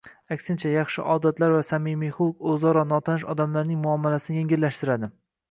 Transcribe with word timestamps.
Aksincha, 0.35 0.69
yaxshi 0.75 1.03
odatlar 1.15 1.53
va 1.55 1.59
samimiy 1.71 2.13
xulq 2.15 2.49
o‘zaro 2.55 2.85
notanish 2.95 3.27
odamlarning 3.35 3.83
muomalasini 3.85 4.43
yengillashtiradi 4.43 5.13